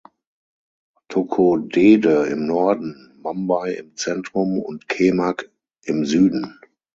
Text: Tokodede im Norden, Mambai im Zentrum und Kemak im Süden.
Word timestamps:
Tokodede 1.09 2.25
im 2.25 2.47
Norden, 2.47 3.19
Mambai 3.21 3.73
im 3.73 3.95
Zentrum 3.95 4.57
und 4.59 4.87
Kemak 4.87 5.51
im 5.83 6.05
Süden. 6.05 6.57